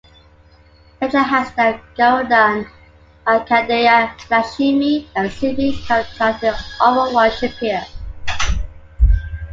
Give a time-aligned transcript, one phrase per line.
[0.99, 2.67] Legend has it that Garudan,
[3.23, 7.85] Markandeya, Lakshmi and Sibi Chakravarti offered worship here.